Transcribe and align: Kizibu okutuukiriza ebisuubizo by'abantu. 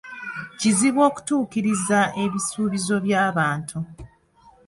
Kizibu 0.59 0.99
okutuukiriza 1.09 1.99
ebisuubizo 2.23 2.95
by'abantu. 3.05 3.77